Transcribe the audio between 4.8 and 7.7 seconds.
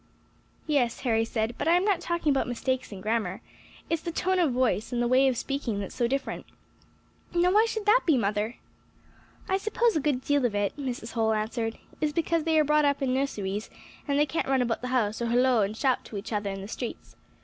and the way of speaking that's so different. Now why